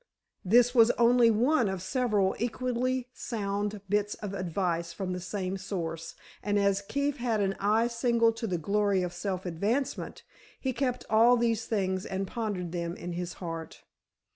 This 0.43 0.73
was 0.73 0.89
only 0.97 1.29
one 1.29 1.69
of 1.69 1.79
several 1.79 2.35
equally 2.39 3.07
sound 3.13 3.81
bits 3.87 4.15
of 4.15 4.33
advice 4.33 4.91
from 4.93 5.13
the 5.13 5.19
same 5.19 5.57
source, 5.59 6.15
and 6.41 6.57
as 6.57 6.81
Keefe 6.81 7.17
had 7.17 7.39
an 7.39 7.53
eye 7.59 7.85
single 7.87 8.31
to 8.31 8.47
the 8.47 8.57
glory 8.57 9.03
of 9.03 9.13
self 9.13 9.45
advancement, 9.45 10.23
he 10.59 10.73
kept 10.73 11.05
all 11.07 11.37
these 11.37 11.65
things 11.67 12.07
and 12.07 12.25
pondered 12.25 12.71
them 12.71 12.95
in 12.95 13.11
his 13.11 13.33
heart. 13.33 13.83